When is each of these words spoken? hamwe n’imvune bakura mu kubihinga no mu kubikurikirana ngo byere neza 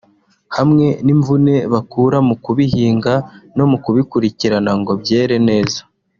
hamwe 0.55 0.85
n’imvune 1.05 1.55
bakura 1.73 2.17
mu 2.27 2.35
kubihinga 2.43 3.13
no 3.57 3.65
mu 3.71 3.77
kubikurikirana 3.83 4.71
ngo 4.79 4.91
byere 5.01 5.37
neza 5.49 5.79